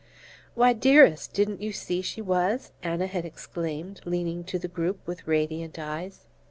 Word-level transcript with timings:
"Why, 0.55 0.73
dearest, 0.73 1.31
didn't 1.31 1.61
you 1.61 1.71
see 1.71 2.01
she 2.01 2.23
was?" 2.23 2.71
Anna 2.81 3.05
had 3.05 3.23
exclaimed, 3.23 4.01
leaning 4.03 4.43
to 4.45 4.57
the 4.57 4.67
group 4.67 5.05
with 5.05 5.27
radiant 5.27 5.77
eyes. 5.77 6.25